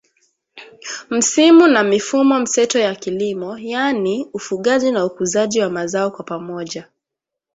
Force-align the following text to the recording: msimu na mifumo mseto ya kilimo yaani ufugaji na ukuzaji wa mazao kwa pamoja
msimu 1.09 1.67
na 1.67 1.83
mifumo 1.83 2.39
mseto 2.39 2.79
ya 2.79 2.95
kilimo 2.95 3.57
yaani 3.57 4.27
ufugaji 4.33 4.91
na 4.91 5.05
ukuzaji 5.05 5.59
wa 5.61 5.69
mazao 5.69 6.11
kwa 6.11 6.25
pamoja 6.25 6.87